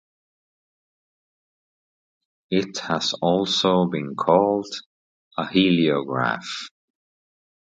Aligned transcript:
It 2.49 2.79
has 2.79 3.13
also 3.21 3.85
been 3.85 4.15
called 4.15 4.65
a 5.37 5.45
heliograph. 5.47 6.69